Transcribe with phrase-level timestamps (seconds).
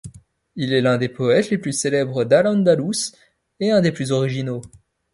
[0.55, 3.11] Il est l'un des poètes les plus célèbres d'Al-Andalus
[3.59, 4.63] et un des plus originaux.